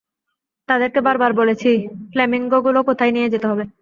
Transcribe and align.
তাদেরকে 0.69 0.99
বারবার 1.07 1.31
বলেছি 1.33 1.69
ফ্ল্যামিঙ্গোগুলো 2.11 2.79
কোথায় 2.89 3.11
নিয়ে 3.11 3.31
যেতে 3.33 3.47
হবে। 3.47 3.63